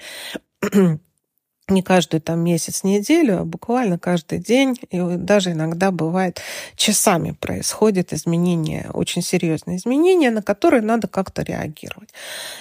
не 1.68 1.82
каждый 1.82 2.20
там 2.20 2.40
месяц, 2.42 2.84
неделю, 2.84 3.40
а 3.40 3.44
буквально 3.44 3.98
каждый 3.98 4.38
день, 4.38 4.80
и 4.92 5.00
даже 5.00 5.54
иногда 5.54 5.90
бывает 5.90 6.40
часами 6.76 7.32
происходят 7.32 8.14
изменения, 8.14 8.90
очень 8.94 9.24
серьезные 9.24 9.78
изменения, 9.78 10.30
на 10.30 10.44
которые 10.44 10.82
надо 10.82 11.08
как-то 11.08 11.42
реагировать. 11.42 12.10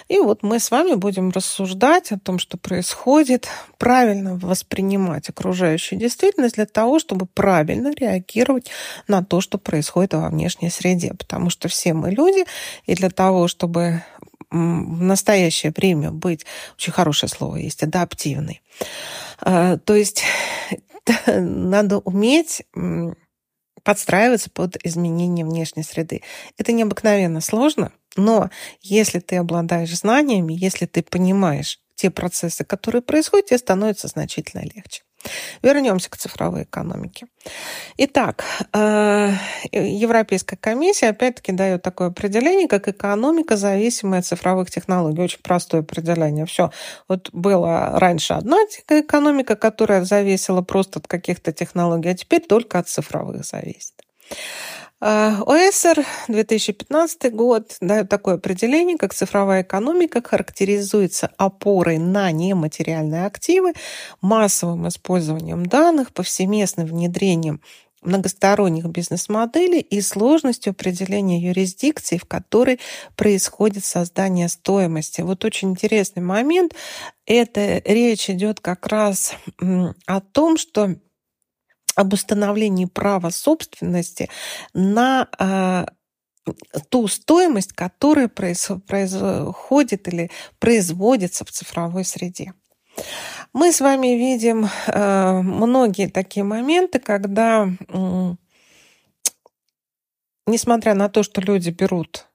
И 0.09 0.19
вот 0.19 0.43
мы 0.43 0.59
с 0.59 0.71
вами 0.71 0.95
будем 0.95 1.31
рассуждать 1.31 2.13
о 2.13 2.19
том, 2.19 2.39
что 2.39 2.57
происходит, 2.57 3.49
правильно 3.77 4.37
воспринимать 4.37 5.29
окружающую 5.29 5.99
действительность 5.99 6.55
для 6.55 6.67
того, 6.67 6.99
чтобы 6.99 7.27
правильно 7.27 7.93
реагировать 7.95 8.71
на 9.07 9.23
то, 9.23 9.43
что 9.43 9.59
происходит 9.59 10.15
во 10.15 10.31
внешней 10.31 10.71
среде. 10.71 11.13
Потому 11.13 11.51
что 11.51 11.69
все 11.69 11.93
мы 11.93 12.11
люди, 12.11 12.45
и 12.87 12.95
для 12.95 13.11
того, 13.11 13.49
чтобы 13.49 14.03
в 14.55 15.03
настоящее 15.03 15.73
время 15.77 16.11
быть, 16.11 16.47
очень 16.77 16.93
хорошее 16.93 17.29
слово 17.29 17.57
есть, 17.57 17.83
адаптивный. 17.83 18.63
А, 19.41 19.79
то 19.79 19.95
есть 19.95 20.23
надо 21.27 21.99
уметь 21.99 22.63
подстраиваться 23.83 24.51
под 24.51 24.77
изменения 24.85 25.45
внешней 25.45 25.83
среды. 25.83 26.23
Это 26.57 26.73
необыкновенно 26.73 27.41
сложно, 27.41 27.93
но 28.17 28.51
если 28.81 29.19
ты 29.19 29.37
обладаешь 29.37 29.95
знаниями, 29.97 30.55
если 30.55 30.87
ты 30.87 31.03
понимаешь 31.03 31.81
те 31.97 32.11
процессы, 32.11 32.65
которые 32.65 33.03
происходят, 33.03 33.47
тебе 33.47 33.59
становится 33.59 34.09
значительно 34.09 34.63
легче. 34.63 35.03
Вернемся 35.63 36.11
к 36.11 36.17
цифровой 36.17 36.65
экономике. 36.65 37.27
Итак, 37.97 38.45
э, 38.73 39.33
Европейская 39.73 40.57
комиссия 40.57 41.09
опять-таки 41.09 41.53
дает 41.53 41.83
такое 41.83 42.09
определение, 42.09 42.69
как 42.69 42.89
экономика, 42.89 43.57
зависимая 43.57 44.21
от 44.21 44.27
цифровых 44.27 44.71
технологий. 44.71 45.23
Очень 45.23 45.41
простое 45.43 45.83
определение. 45.83 46.47
Все. 46.47 46.71
Вот 47.09 47.31
была 47.33 47.99
раньше 47.99 48.35
одна 48.35 48.59
экономика, 48.89 49.57
которая 49.57 50.05
зависела 50.05 50.63
просто 50.63 50.99
от 50.99 51.07
каких-то 51.07 51.53
технологий, 51.53 52.11
а 52.11 52.15
теперь 52.15 52.41
только 52.41 52.79
от 52.79 52.89
цифровых 52.89 53.45
зависит. 53.45 53.95
А, 55.07 55.43
ОСР 55.43 56.03
2015 56.29 57.31
год 57.35 57.77
дает 57.83 58.09
такое 58.09 58.37
определение, 58.37 58.97
как 58.97 59.13
цифровая 59.13 59.61
экономика 59.61 60.23
характеризуется 60.23 61.31
опорой 61.37 61.99
на 61.99 62.31
нематериальные 62.33 63.27
активы, 63.27 63.75
массовым 64.23 64.89
использованием 64.89 65.67
данных, 65.67 66.15
повсеместным 66.15 66.87
внедрением 66.87 67.61
многосторонних 68.01 68.87
бизнес-моделей 68.87 69.81
и 69.81 70.01
сложностью 70.01 70.71
определения 70.71 71.39
юрисдикции, 71.39 72.17
в 72.17 72.25
которой 72.25 72.81
происходит 73.15 73.85
создание 73.85 74.49
стоимости. 74.49 75.21
Вот 75.21 75.45
очень 75.45 75.73
интересный 75.73 76.23
момент. 76.23 76.75
Это 77.27 77.83
речь 77.85 78.31
идет 78.31 78.61
как 78.61 78.87
раз 78.87 79.35
о 80.07 80.21
том, 80.21 80.57
что 80.57 80.97
об 81.95 82.13
установлении 82.13 82.87
права 82.87 83.31
собственности 83.31 84.29
на 84.73 85.29
э, 85.39 85.87
ту 86.89 87.09
стоимость, 87.09 87.73
которая 87.73 88.29
происходит 88.29 90.09
или 90.09 90.31
производится 90.59 91.45
в 91.45 91.51
цифровой 91.51 92.05
среде. 92.05 92.53
Мы 93.53 93.73
с 93.73 93.81
вами 93.81 94.09
видим 94.09 94.69
э, 94.87 95.41
многие 95.43 96.09
такие 96.09 96.45
моменты, 96.45 96.99
когда, 96.99 97.69
несмотря 100.47 100.95
на 100.95 101.09
то, 101.09 101.23
что 101.23 101.41
люди 101.41 101.71
берут 101.71 102.29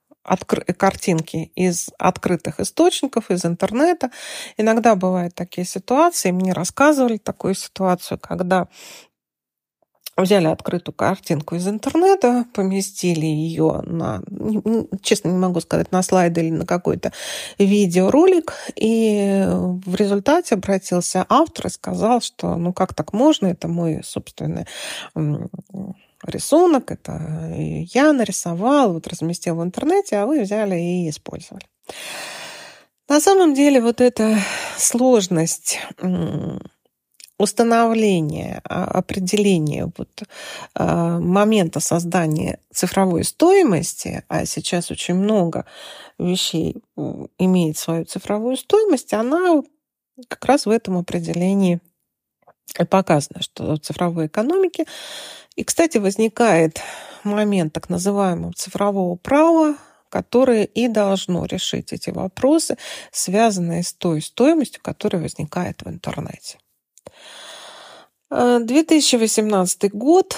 картинки 0.76 1.50
из 1.54 1.88
открытых 1.98 2.60
источников, 2.60 3.30
из 3.30 3.44
интернета, 3.46 4.10
иногда 4.58 4.94
бывают 4.94 5.34
такие 5.34 5.66
ситуации, 5.66 6.30
мне 6.30 6.52
рассказывали 6.52 7.16
такую 7.16 7.54
ситуацию, 7.54 8.18
когда 8.18 8.68
взяли 10.22 10.46
открытую 10.46 10.94
картинку 10.94 11.56
из 11.56 11.66
интернета, 11.68 12.44
поместили 12.52 13.26
ее 13.26 13.82
на, 13.84 14.22
честно 15.02 15.28
не 15.28 15.38
могу 15.38 15.60
сказать, 15.60 15.92
на 15.92 16.02
слайд 16.02 16.36
или 16.38 16.50
на 16.50 16.66
какой-то 16.66 17.12
видеоролик, 17.58 18.54
и 18.76 19.44
в 19.48 19.94
результате 19.94 20.54
обратился 20.54 21.26
автор 21.28 21.66
и 21.66 21.70
сказал, 21.70 22.20
что 22.20 22.56
ну 22.56 22.72
как 22.72 22.94
так 22.94 23.12
можно, 23.12 23.46
это 23.46 23.68
мой 23.68 24.02
собственный 24.04 24.66
рисунок, 26.24 26.90
это 26.90 27.52
я 27.92 28.12
нарисовал, 28.12 28.92
вот 28.92 29.06
разместил 29.06 29.56
в 29.56 29.62
интернете, 29.62 30.16
а 30.16 30.26
вы 30.26 30.42
взяли 30.42 30.78
и 30.78 31.08
использовали. 31.08 31.64
На 33.08 33.20
самом 33.20 33.54
деле 33.54 33.80
вот 33.80 34.00
эта 34.00 34.38
сложность 34.76 35.80
установление, 37.40 38.60
а, 38.64 38.84
определение 38.84 39.90
вот, 39.96 40.22
а, 40.74 41.18
момента 41.18 41.80
создания 41.80 42.58
цифровой 42.72 43.24
стоимости, 43.24 44.24
а 44.28 44.44
сейчас 44.44 44.90
очень 44.90 45.14
много 45.14 45.64
вещей 46.18 46.76
имеет 47.38 47.78
свою 47.78 48.04
цифровую 48.04 48.56
стоимость, 48.56 49.14
она 49.14 49.62
как 50.28 50.44
раз 50.44 50.66
в 50.66 50.70
этом 50.70 50.98
определении 50.98 51.80
показано, 52.90 53.42
что 53.42 53.74
в 53.74 53.78
цифровой 53.78 54.26
экономике. 54.26 54.84
И, 55.56 55.64
кстати, 55.64 55.96
возникает 55.96 56.80
момент 57.24 57.72
так 57.72 57.88
называемого 57.88 58.52
цифрового 58.52 59.16
права, 59.16 59.76
которое 60.10 60.64
и 60.64 60.88
должно 60.88 61.46
решить 61.46 61.92
эти 61.92 62.10
вопросы, 62.10 62.76
связанные 63.12 63.82
с 63.82 63.94
той 63.94 64.20
стоимостью, 64.20 64.82
которая 64.82 65.22
возникает 65.22 65.82
в 65.82 65.88
интернете. 65.88 66.58
2018 68.30 69.84
э, 69.84 69.88
год. 69.88 70.36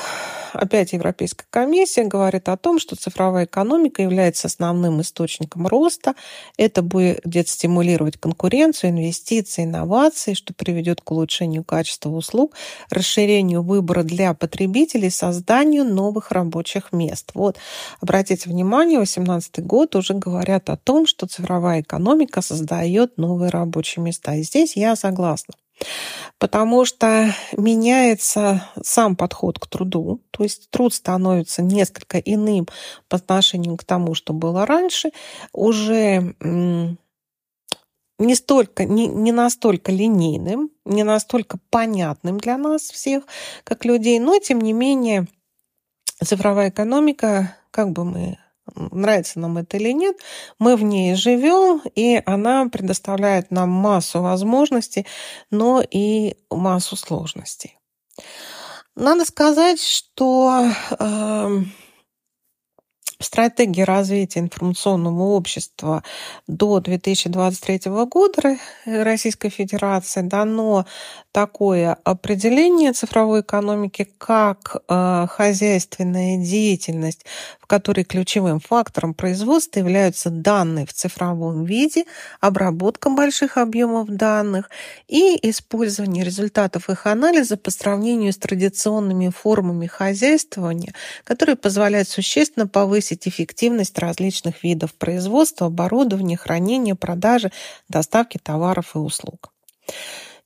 Опять 0.55 0.93
Европейская 0.93 1.47
комиссия 1.51 2.05
говорит 2.05 2.49
о 2.49 2.57
том, 2.57 2.79
что 2.79 2.97
цифровая 2.97 3.45
экономика 3.45 4.03
является 4.03 4.49
основным 4.49 5.01
источником 5.01 5.67
роста. 5.67 6.15
Это 6.57 6.83
будет 6.83 7.49
стимулировать 7.49 8.19
конкуренцию, 8.19 8.91
инвестиции, 8.91 9.65
инновации, 9.65 10.35
что 10.35 10.53
приведет 10.55 11.01
к 11.01 11.11
улучшению 11.11 11.65
качества 11.65 12.11
услуг, 12.11 12.55
расширению 12.91 13.63
выбора 13.63 14.03
для 14.03 14.35
потребителей, 14.35 15.11
созданию 15.11 15.85
новых 15.85 16.31
рабочих 16.33 16.93
мест. 16.93 17.31
Вот, 17.35 17.59
обратите 18.01 18.49
внимание, 18.49 18.99
2018 18.99 19.65
год 19.65 19.97
уже 19.97 20.15
говорят 20.15 20.69
о 20.71 20.77
том, 20.77 21.07
что 21.07 21.27
цифровая 21.27 21.81
экономика 21.83 22.41
создает 22.43 23.17
новые 23.19 23.51
рабочие 23.51 24.03
места. 24.03 24.35
И 24.35 24.43
здесь 24.43 24.77
я 24.77 24.97
согласна 24.97 25.55
потому 26.43 26.85
что 26.85 27.33
меняется 27.57 28.69
сам 28.83 29.15
подход 29.15 29.61
к 29.61 29.69
труду, 29.69 30.21
то 30.33 30.43
есть 30.43 30.71
труд 30.71 30.93
становится 30.93 31.63
несколько 31.63 32.19
иным 32.19 32.67
по 33.09 33.17
отношению 33.17 33.77
к 33.77 33.85
тому, 33.85 34.17
что 34.17 34.33
было 34.33 34.67
раньше, 34.67 35.13
уже 35.53 36.35
не, 36.41 38.35
столько, 38.35 38.85
не, 38.87 39.07
не 39.07 39.31
настолько 39.31 39.93
линейным, 39.93 40.71
не 40.85 41.05
настолько 41.05 41.61
понятным 41.71 42.39
для 42.39 42.59
нас 42.59 42.91
всех, 42.91 43.23
как 43.63 43.85
людей, 43.85 44.19
но 44.19 44.37
тем 44.41 44.61
не 44.63 44.73
менее 44.73 45.29
цифровая 46.25 46.71
экономика, 46.71 47.57
как 47.71 47.93
бы 47.93 48.05
мы 48.05 48.39
нравится 48.75 49.41
нам 49.41 49.59
это 49.59 49.77
или 49.77 49.93
нет, 49.93 50.17
мы 50.59 50.77
в 50.77 50.83
ней 50.83 51.15
живем, 51.15 51.83
и 51.95 52.23
она 52.25 52.69
предоставляет 52.69 53.51
нам 53.51 53.71
массу 53.71 54.21
возможностей, 54.21 55.07
но 55.51 55.83
и 55.89 56.37
массу 56.51 56.97
сложностей. 56.97 57.79
Надо 58.95 59.25
сказать, 59.25 59.81
что 59.83 60.71
э, 60.99 61.63
в 63.23 63.25
стратегии 63.25 63.83
развития 63.83 64.41
информационного 64.41 65.23
общества 65.23 66.03
до 66.47 66.81
2023 66.81 67.91
года 68.07 68.59
Российской 68.85 69.49
Федерации 69.49 70.23
дано 70.23 70.85
такое 71.33 71.97
определение 72.05 72.93
цифровой 72.93 73.41
экономики, 73.41 74.07
как 74.19 74.77
э, 74.87 75.27
хозяйственная 75.31 76.37
деятельность, 76.37 77.25
в 77.59 77.67
которой 77.67 78.05
ключевым 78.05 78.61
фактором 78.61 79.15
производства 79.15 79.79
являются 79.81 80.29
данные 80.29 80.87
в 80.87 80.93
цифровом 80.93 81.65
виде, 81.65 82.05
обработка 82.41 83.09
больших 83.09 83.57
объемов 83.57 84.09
данных 84.09 84.71
и 85.09 85.39
использование 85.49 86.23
результатов 86.23 86.91
их 86.91 87.07
анализа 87.07 87.57
по 87.57 87.71
сравнению 87.71 88.35
с 88.35 88.37
традиционными 88.37 89.31
формами 89.31 89.87
хозяйствования, 89.87 90.93
которые 91.25 91.57
позволяют 91.57 92.11
существенно 92.11 92.69
повысить 92.69 93.27
эффективность 93.27 93.99
различных 93.99 94.63
видов 94.63 94.93
производства, 94.95 95.69
оборудования, 95.69 96.37
хранения, 96.37 96.95
продажи, 96.95 97.51
доставки 97.89 98.37
товаров 98.37 98.95
и 98.95 98.99
услуг. 98.99 99.51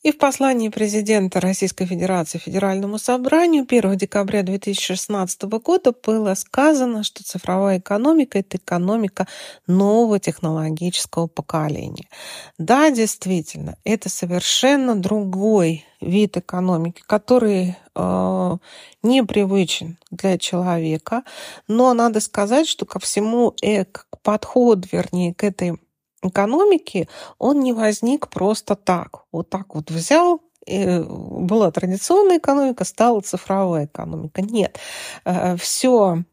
И 0.07 0.13
в 0.13 0.19
послании 0.19 0.69
президента 0.69 1.41
Российской 1.41 1.85
Федерации 1.85 2.39
Федеральному 2.39 2.97
собранию 2.97 3.67
1 3.69 3.97
декабря 3.97 4.45
2016 4.45 5.43
года 5.43 5.93
было 6.07 6.35
сказано, 6.35 7.03
что 7.03 7.25
цифровая 7.25 7.81
экономика– 7.81 8.39
это 8.41 8.57
экономика 8.57 9.27
нового 9.67 10.21
технологического 10.21 11.27
поколения. 11.27 12.09
Да, 12.57 12.93
действительно, 12.93 13.79
это 13.83 14.09
совершенно 14.09 14.95
другой 14.95 15.85
вид 16.01 16.37
экономики, 16.37 17.03
который 17.05 17.75
э, 17.97 18.57
непривычен 19.03 19.99
для 20.13 20.39
человека, 20.39 21.25
но 21.67 21.93
надо 21.95 22.21
сказать, 22.21 22.69
что 22.69 22.87
ко 22.87 23.01
всему, 23.01 23.57
э, 23.61 23.85
к 23.85 24.07
подходу, 24.23 24.87
вернее, 24.93 25.35
к 25.35 25.43
этой 25.43 25.81
экономики, 26.23 27.09
он 27.39 27.61
не 27.61 27.73
возник 27.73 28.29
просто 28.29 28.75
так. 28.75 29.25
Вот 29.33 29.51
так 29.51 29.75
вот 29.75 29.91
взял, 29.91 30.41
и 30.67 31.01
была 31.09 31.71
традиционная 31.71 32.39
экономика, 32.39 32.85
стала 32.85 33.21
цифровая 33.21 33.87
экономика. 33.87 34.43
Нет, 34.43 34.79
э, 35.25 35.57
все 35.57 36.25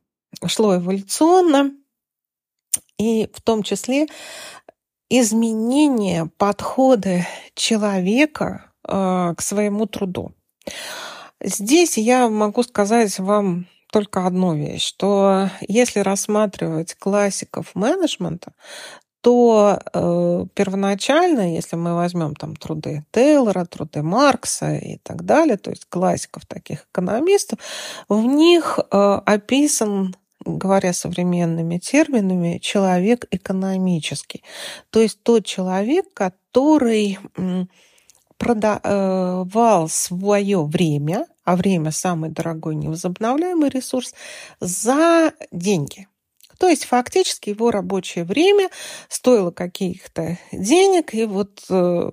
шло 0.46 0.78
эволюционно, 0.78 1.72
и 2.98 3.30
в 3.34 3.41
том 3.41 3.63
числе 3.63 4.08
изменение 5.10 6.30
подхода 6.38 7.28
человека 7.54 8.72
э, 8.88 9.34
к 9.38 9.41
своему 9.41 9.86
труду. 9.86 10.32
Здесь 11.39 11.98
я 11.98 12.30
могу 12.30 12.63
сказать 12.63 13.19
вам 13.19 13.67
только 13.91 14.26
одну 14.26 14.56
вещь, 14.56 14.88
что 14.88 15.50
если 15.67 16.00
рассматривать 16.00 16.96
классиков 16.96 17.76
менеджмента, 17.76 18.54
то 19.24 19.80
э, 19.94 20.46
первоначально, 20.54 21.56
если 21.56 21.78
мы 21.78 21.96
возьмем 21.96 22.36
там 22.36 22.58
труды 22.58 23.06
Тейлора, 23.12 23.64
труды 23.64 24.04
Маркса 24.04 24.76
и 24.76 24.98
так 24.98 25.24
далее, 25.24 25.56
то 25.56 25.70
есть 25.70 25.86
классиков 25.88 26.46
таких 26.46 26.86
экономистов, 26.92 27.58
в 28.10 28.22
них 28.22 28.80
э, 28.80 29.22
описан 29.26 30.14
говоря 30.46 30.92
современными 30.92 31.78
терминами, 31.78 32.58
человек 32.58 33.26
экономический. 33.32 34.44
То 34.90 35.00
есть 35.00 35.24
тот 35.24 35.46
человек, 35.46 36.14
который 36.14 37.18
продавал 38.38 39.88
свое 39.88 40.66
время, 40.66 41.28
а 41.46 41.56
время 41.56 41.92
самый 41.92 42.30
дорогой 42.30 42.76
невозобновляемый 42.76 43.70
ресурс, 43.70 44.14
за 44.60 45.32
деньги– 45.54 46.10
то 46.63 46.69
есть 46.69 46.86
фактически 46.86 47.49
его 47.49 47.71
рабочее 47.71 48.23
время 48.23 48.69
стоило 49.10 49.52
каких-то 49.52 50.38
денег, 50.54 51.13
и 51.13 51.26
вот 51.26 51.62
э, 51.69 52.10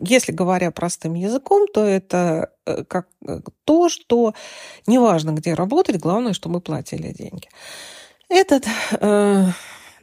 если 0.00 0.32
говоря 0.32 0.70
простым 0.70 1.14
языком, 1.14 1.66
то 1.66 1.82
это 1.82 2.52
э, 2.66 2.84
как 2.84 3.08
э, 3.26 3.40
то, 3.64 3.88
что 3.88 4.34
неважно, 4.86 5.30
где 5.30 5.54
работать, 5.54 5.96
главное, 5.96 6.34
что 6.34 6.50
мы 6.50 6.60
платили 6.60 7.10
деньги. 7.10 7.48
Это 8.28 8.60
э, 9.00 9.46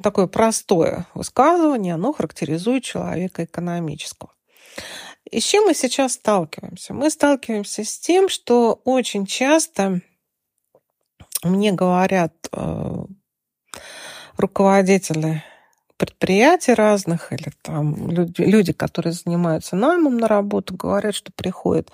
такое 0.02 0.26
простое 0.26 1.06
высказывание, 1.14 1.94
оно 1.94 2.14
характеризует 2.14 2.84
человека 2.84 3.44
экономического. 3.44 4.34
И 5.30 5.40
с 5.40 5.44
чем 5.44 5.66
мы 5.66 5.76
сейчас 5.76 6.14
сталкиваемся? 6.14 6.96
Мы 6.96 7.12
сталкиваемся 7.12 7.84
с 7.84 8.00
тем, 8.00 8.28
что 8.28 8.82
очень 8.86 9.28
часто 9.28 10.02
мне 11.44 11.72
говорят 11.74 12.34
э, 12.52 13.06
руководители 14.38 15.44
предприятий 15.98 16.74
разных 16.74 17.32
или 17.32 17.52
там 17.62 18.10
люди, 18.10 18.42
люди, 18.42 18.74
которые 18.74 19.14
занимаются 19.14 19.76
наймом 19.76 20.18
на 20.18 20.28
работу, 20.28 20.76
говорят, 20.76 21.16
что 21.16 21.32
приходят 21.32 21.92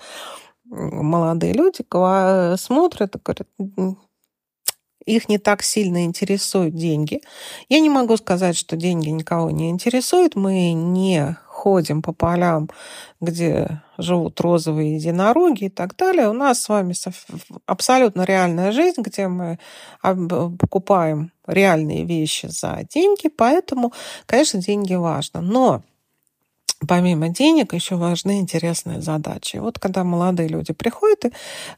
молодые 0.64 1.52
люди, 1.52 1.84
смотрят 2.56 3.16
и 3.16 3.18
говорят, 3.22 3.48
их 5.06 5.28
не 5.28 5.38
так 5.38 5.62
сильно 5.62 6.04
интересуют 6.04 6.74
деньги. 6.74 7.22
Я 7.68 7.80
не 7.80 7.90
могу 7.90 8.16
сказать, 8.16 8.56
что 8.56 8.76
деньги 8.76 9.08
никого 9.08 9.50
не 9.50 9.70
интересуют. 9.70 10.36
Мы 10.36 10.72
не 10.72 11.36
ходим 11.46 12.00
по 12.00 12.12
полям, 12.12 12.70
где 13.20 13.82
живут 13.98 14.40
розовые 14.40 14.96
единороги 14.96 15.64
и 15.64 15.68
так 15.68 15.94
далее. 15.96 16.30
У 16.30 16.32
нас 16.32 16.62
с 16.62 16.68
вами 16.68 16.94
абсолютно 17.66 18.22
реальная 18.22 18.72
жизнь, 18.72 19.02
где 19.02 19.28
мы 19.28 19.58
покупаем 20.02 21.32
реальные 21.46 22.04
вещи 22.04 22.46
за 22.46 22.80
деньги, 22.88 23.28
поэтому, 23.28 23.92
конечно, 24.26 24.60
деньги 24.60 24.94
важны. 24.94 25.42
Но 25.42 25.82
помимо 26.88 27.28
денег 27.28 27.74
еще 27.74 27.96
важны 27.96 28.40
интересные 28.40 29.02
задачи. 29.02 29.58
вот 29.58 29.78
когда 29.78 30.02
молодые 30.02 30.48
люди 30.48 30.72
приходят, 30.72 31.26
и 31.26 31.30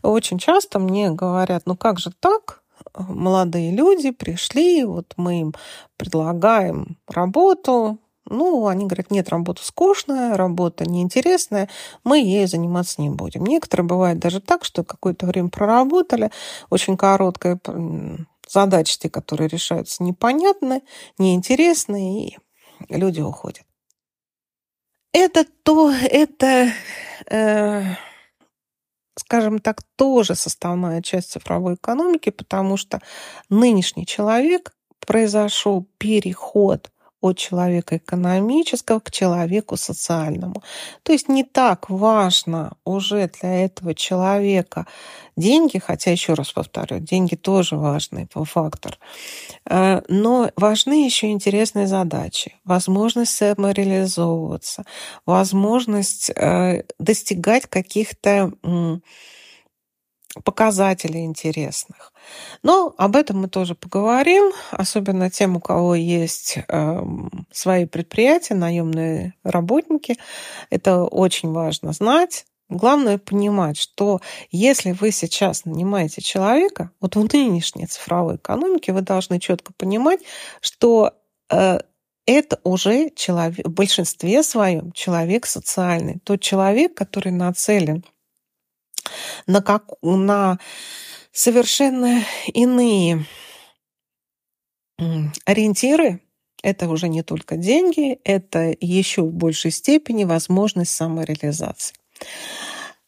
очень 0.02 0.38
часто 0.38 0.78
мне 0.78 1.10
говорят, 1.10 1.62
ну 1.66 1.76
как 1.76 1.98
же 1.98 2.12
так, 2.20 2.61
молодые 2.94 3.72
люди 3.72 4.10
пришли, 4.10 4.84
вот 4.84 5.14
мы 5.16 5.40
им 5.40 5.54
предлагаем 5.96 6.98
работу, 7.06 7.98
ну, 8.24 8.66
они 8.66 8.86
говорят, 8.86 9.10
нет, 9.10 9.28
работа 9.28 9.64
скучная, 9.64 10.36
работа 10.36 10.88
неинтересная, 10.88 11.68
мы 12.04 12.20
ей 12.20 12.46
заниматься 12.46 13.00
не 13.02 13.10
будем. 13.10 13.44
Некоторые 13.44 13.86
бывает 13.86 14.18
даже 14.18 14.40
так, 14.40 14.64
что 14.64 14.84
какое-то 14.84 15.26
время 15.26 15.48
проработали, 15.48 16.30
очень 16.70 16.96
короткая 16.96 17.58
задачи, 18.48 19.08
которые 19.08 19.48
решаются, 19.48 20.02
непонятны, 20.02 20.82
неинтересны, 21.18 22.26
и 22.26 22.38
люди 22.88 23.20
уходят. 23.20 23.64
Это 25.12 25.44
то, 25.62 25.90
это 25.90 26.72
э, 27.28 27.82
скажем 29.16 29.58
так, 29.58 29.82
тоже 29.96 30.34
составная 30.34 31.02
часть 31.02 31.32
цифровой 31.32 31.74
экономики, 31.74 32.30
потому 32.30 32.76
что 32.76 33.00
нынешний 33.48 34.06
человек 34.06 34.74
произошел 35.06 35.86
переход 35.98 36.90
от 37.22 37.38
человека 37.38 37.96
экономического 37.96 39.00
к 39.00 39.10
человеку 39.10 39.76
социальному. 39.76 40.62
То 41.04 41.12
есть 41.12 41.28
не 41.28 41.44
так 41.44 41.88
важно 41.88 42.72
уже 42.84 43.30
для 43.40 43.64
этого 43.64 43.94
человека 43.94 44.86
деньги, 45.36 45.78
хотя 45.78 46.10
еще 46.10 46.34
раз 46.34 46.52
повторю, 46.52 46.98
деньги 46.98 47.36
тоже 47.36 47.76
важный 47.76 48.28
фактор, 48.32 48.98
э, 49.70 50.02
но 50.08 50.50
важны 50.56 51.04
еще 51.04 51.30
интересные 51.30 51.86
задачи, 51.86 52.56
возможность 52.64 53.32
самореализовываться, 53.32 54.84
возможность 55.24 56.30
э, 56.30 56.82
достигать 56.98 57.66
каких-то 57.66 58.52
показателей 60.44 61.24
интересных. 61.24 62.12
Но 62.62 62.94
об 62.96 63.16
этом 63.16 63.42
мы 63.42 63.48
тоже 63.48 63.74
поговорим, 63.74 64.52
особенно 64.70 65.30
тем, 65.30 65.56
у 65.56 65.60
кого 65.60 65.94
есть 65.94 66.58
э, 66.68 67.02
свои 67.50 67.86
предприятия, 67.86 68.54
наемные 68.54 69.34
работники. 69.44 70.16
Это 70.70 71.04
очень 71.04 71.52
важно 71.52 71.92
знать. 71.92 72.46
Главное 72.68 73.18
понимать, 73.18 73.76
что 73.76 74.20
если 74.50 74.92
вы 74.92 75.10
сейчас 75.10 75.66
нанимаете 75.66 76.22
человека, 76.22 76.90
вот 77.00 77.16
в 77.16 77.32
нынешней 77.32 77.86
цифровой 77.86 78.36
экономике 78.36 78.94
вы 78.94 79.02
должны 79.02 79.38
четко 79.38 79.74
понимать, 79.74 80.20
что 80.62 81.12
э, 81.50 81.80
это 82.24 82.60
уже 82.64 83.10
человек, 83.10 83.66
в 83.66 83.72
большинстве 83.72 84.42
своем 84.42 84.92
человек 84.92 85.44
социальный, 85.44 86.20
тот 86.24 86.40
человек, 86.40 86.94
который 86.94 87.32
нацелен 87.32 88.04
на, 89.46 89.62
как, 89.62 89.90
на 90.02 90.58
совершенно 91.32 92.22
иные 92.46 93.26
ориентиры. 95.44 96.20
Это 96.62 96.88
уже 96.88 97.08
не 97.08 97.22
только 97.22 97.56
деньги, 97.56 98.20
это 98.24 98.74
еще 98.80 99.22
в 99.22 99.32
большей 99.32 99.72
степени 99.72 100.24
возможность 100.24 100.92
самореализации. 100.92 101.96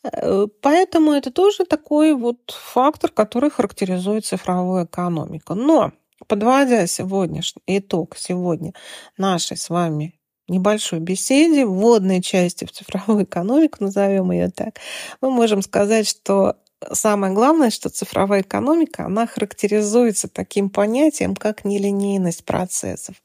Э, 0.02 0.46
поэтому 0.60 1.12
это 1.12 1.30
тоже 1.30 1.64
такой 1.64 2.14
вот 2.14 2.38
фактор, 2.50 3.10
который 3.10 3.50
характеризует 3.50 4.26
цифровую 4.26 4.86
экономику. 4.86 5.54
Но 5.54 5.92
подводя 6.26 6.86
сегодняшний 6.86 7.62
итог 7.66 8.16
сегодня 8.16 8.72
нашей 9.16 9.56
с 9.56 9.70
вами 9.70 10.14
небольшой 10.48 11.00
беседе, 11.00 11.64
вводной 11.64 12.20
части 12.20 12.64
в 12.64 12.72
цифровую 12.72 13.24
экономику, 13.24 13.78
назовем 13.80 14.30
ее 14.30 14.50
так, 14.50 14.78
мы 15.20 15.30
можем 15.30 15.62
сказать, 15.62 16.08
что 16.08 16.56
самое 16.92 17.32
главное, 17.32 17.70
что 17.70 17.88
цифровая 17.88 18.42
экономика, 18.42 19.06
она 19.06 19.26
характеризуется 19.26 20.28
таким 20.28 20.70
понятием, 20.70 21.34
как 21.34 21.64
нелинейность 21.64 22.44
процессов. 22.44 23.16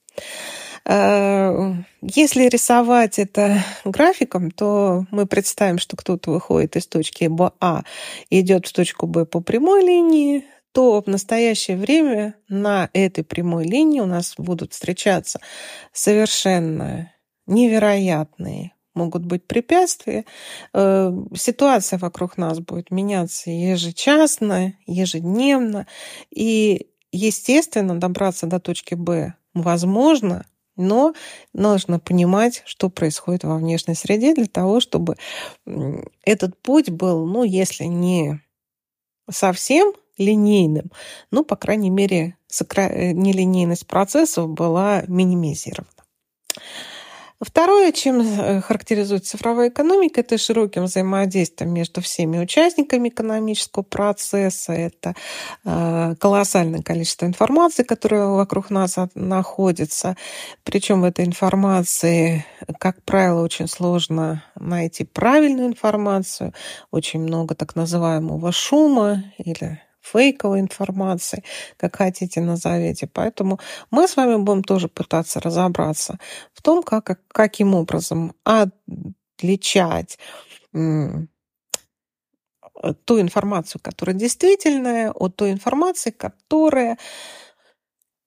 Э, 0.86 1.74
если 2.02 2.48
рисовать 2.48 3.20
это 3.20 3.64
графиком, 3.86 4.52
то 4.52 5.06
мы 5.12 5.26
представим, 5.26 5.78
что 5.78 5.98
кто-то 5.98 6.32
выходит 6.32 6.76
из 6.76 6.88
точки 6.88 7.30
А 7.60 7.84
идет 8.30 8.68
в 8.68 8.74
точку 8.74 9.08
Б 9.08 9.26
по 9.26 9.42
прямой 9.42 9.84
линии, 9.86 10.46
то 10.72 11.02
в 11.02 11.08
настоящее 11.08 11.78
время 11.78 12.36
на 12.48 12.90
этой 12.94 13.24
прямой 13.24 13.66
линии 13.66 14.00
у 14.00 14.06
нас 14.06 14.36
будут 14.38 14.74
встречаться 14.74 15.40
совершенно 15.92 17.12
невероятные 17.48 18.74
могут 19.00 19.26
быть 19.26 19.48
препятствия. 19.48 20.26
Э, 20.74 21.12
ситуация 21.36 22.00
вокруг 22.00 22.38
нас 22.38 22.60
будет 22.60 22.92
меняться 22.92 23.50
ежечасно, 23.50 24.74
ежедневно. 24.86 25.88
И, 26.32 26.88
естественно, 27.12 28.00
добраться 28.00 28.46
до 28.48 28.60
точки 28.60 28.96
Б 28.96 29.34
возможно, 29.54 30.46
но 30.76 31.14
нужно 31.54 32.00
понимать, 32.00 32.64
что 32.66 32.90
происходит 32.90 33.44
во 33.44 33.58
внешней 33.58 33.96
среде 33.96 34.34
для 34.34 34.48
того, 34.48 34.80
чтобы 34.80 35.18
этот 36.24 36.62
путь 36.62 36.90
был, 36.90 37.26
ну, 37.26 37.44
если 37.44 37.86
не 37.86 38.42
совсем 39.30 39.94
линейным, 40.20 40.92
ну, 41.32 41.44
по 41.44 41.56
крайней 41.56 41.90
мере, 41.90 42.36
нелинейность 42.50 43.88
процессов 43.88 44.50
была 44.50 45.04
минимизирована. 45.08 45.88
Второе, 47.42 47.94
чем 47.94 48.20
э, 48.20 48.60
характеризует 48.60 49.26
цифровая 49.26 49.70
экономика, 49.70 50.20
это 50.20 50.38
широким 50.38 50.84
взаимодействием 50.84 51.74
между 51.74 52.02
всеми 52.02 52.38
участниками 52.38 53.08
экономического 53.08 53.84
процесса. 53.84 54.74
Это 54.74 55.16
э, 55.64 56.16
колоссальное 56.20 56.82
количество 56.82 57.26
информации, 57.26 57.84
которая 57.84 58.26
вокруг 58.26 58.70
нас 58.70 58.98
находится. 59.16 60.18
Причем 60.66 61.00
в 61.00 61.06
этой 61.06 61.24
информации, 61.24 62.46
как 62.78 63.02
правило, 63.04 63.42
очень 63.42 63.70
сложно 63.70 64.44
найти 64.56 65.06
правильную 65.06 65.68
информацию. 65.68 66.54
Очень 66.92 67.22
много 67.22 67.56
так 67.56 67.74
называемого 67.74 68.52
шума 68.52 69.24
или 69.38 69.82
фейковой 70.12 70.60
информации, 70.60 71.44
как 71.78 71.96
хотите 71.98 72.42
назовите. 72.42 73.08
Поэтому 73.08 73.60
мы 73.92 74.08
с 74.08 74.16
вами 74.18 74.38
будем 74.38 74.64
тоже 74.64 74.88
пытаться 74.88 75.40
разобраться 75.40 76.20
в 76.54 76.62
том, 76.62 76.84
как, 76.84 77.20
каким 77.28 77.76
образом 77.76 78.34
отличать 78.44 80.18
ту 83.06 83.20
информацию, 83.20 83.82
которая 83.82 84.16
действительная, 84.16 85.12
от 85.12 85.36
той 85.36 85.52
информации, 85.52 86.12
которая 86.12 86.98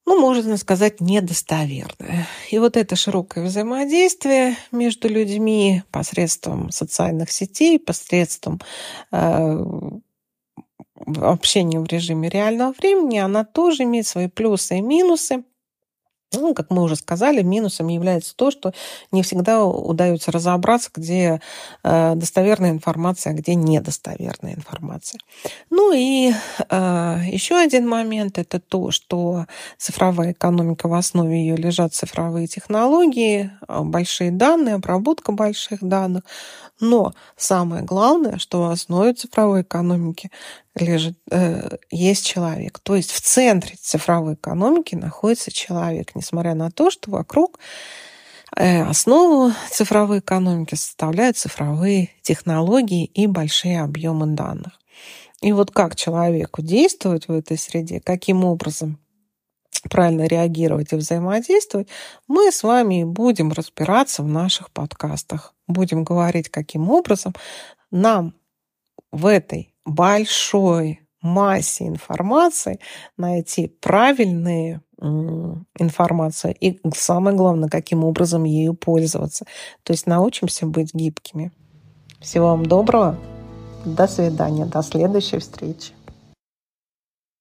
ну, 0.04 0.20
можно 0.20 0.56
сказать, 0.56 1.00
недостоверная. 1.00 2.26
И 2.50 2.58
вот 2.58 2.76
это 2.76 2.96
широкое 2.96 3.44
взаимодействие 3.44 4.56
между 4.72 5.08
людьми 5.08 5.84
посредством 5.92 6.70
социальных 6.70 7.30
сетей, 7.30 7.78
посредством 7.78 8.60
э, 9.12 9.64
общение 11.06 11.80
в 11.80 11.86
режиме 11.86 12.28
реального 12.28 12.72
времени, 12.72 13.18
она 13.18 13.44
тоже 13.44 13.84
имеет 13.84 14.06
свои 14.06 14.28
плюсы 14.28 14.78
и 14.78 14.80
минусы. 14.80 15.44
Ну, 16.32 16.54
как 16.54 16.70
мы 16.70 16.82
уже 16.82 16.96
сказали, 16.96 17.42
минусом 17.42 17.88
является 17.88 18.34
то, 18.34 18.50
что 18.50 18.72
не 19.10 19.22
всегда 19.22 19.64
удается 19.64 20.32
разобраться, 20.32 20.90
где 20.94 21.40
э, 21.82 22.14
достоверная 22.14 22.70
информация, 22.70 23.32
а 23.32 23.36
где 23.36 23.54
недостоверная 23.54 24.54
информация. 24.54 25.20
Ну 25.70 25.92
и 25.92 26.32
э, 26.68 27.18
еще 27.26 27.56
один 27.56 27.88
момент– 27.88 28.38
это 28.38 28.60
то, 28.60 28.90
что 28.90 29.46
цифровая 29.78 30.32
экономика, 30.32 30.88
в 30.88 30.94
основе 30.94 31.40
ее 31.40 31.56
лежат 31.56 31.94
цифровые 31.94 32.46
технологии, 32.46 33.50
а, 33.68 33.82
большие 33.82 34.30
данные, 34.30 34.76
обработка 34.76 35.32
больших 35.32 35.82
данных. 35.82 36.24
Но 36.80 37.12
самое 37.36 37.84
главное, 37.84 38.38
что 38.38 38.62
в 38.62 38.70
основе 38.70 39.12
цифровой 39.12 39.62
экономики 39.62 40.30
лежит, 40.74 41.16
э, 41.30 41.76
есть 41.90 42.26
человек. 42.26 42.78
То 42.80 42.96
есть 42.96 43.12
в 43.12 43.20
центре 43.20 43.76
цифровой 43.80 44.34
экономики 44.34 44.94
находится 44.94 45.52
человек, 45.52 46.14
несмотря 46.22 46.54
на 46.54 46.70
то, 46.70 46.90
что 46.90 47.10
вокруг 47.10 47.58
э, 48.56 48.82
основу 48.82 49.52
цифровой 49.70 50.20
экономики 50.20 50.76
составляют 50.76 51.36
цифровые 51.36 52.10
технологии 52.22 53.04
и 53.04 53.26
большие 53.26 53.82
объемы 53.82 54.26
данных. 54.26 54.78
И 55.40 55.52
вот 55.52 55.72
как 55.72 55.96
человеку 55.96 56.62
действовать 56.62 57.26
в 57.26 57.32
этой 57.32 57.58
среде, 57.58 58.00
каким 58.00 58.44
образом 58.44 58.98
правильно 59.90 60.26
реагировать 60.26 60.92
и 60.92 60.96
взаимодействовать, 60.96 61.88
мы 62.28 62.52
с 62.52 62.62
вами 62.62 63.02
будем 63.02 63.50
разбираться 63.52 64.22
в 64.22 64.28
наших 64.28 64.70
подкастах. 64.70 65.54
Будем 65.66 66.04
говорить, 66.04 66.48
каким 66.48 66.90
образом 66.90 67.34
нам 67.90 68.34
в 69.10 69.26
этой 69.26 69.74
большой 69.84 71.01
массе 71.22 71.86
информации 71.86 72.80
найти 73.16 73.68
правильные 73.80 74.80
информацию 75.78 76.54
и 76.60 76.78
самое 76.94 77.36
главное, 77.36 77.68
каким 77.68 78.04
образом 78.04 78.44
ею 78.44 78.74
пользоваться. 78.74 79.46
То 79.82 79.92
есть 79.92 80.06
научимся 80.06 80.66
быть 80.66 80.94
гибкими. 80.94 81.50
Всего 82.20 82.48
вам 82.48 82.66
доброго. 82.66 83.18
До 83.84 84.06
свидания. 84.06 84.64
До 84.64 84.82
следующей 84.82 85.38
встречи. 85.38 85.92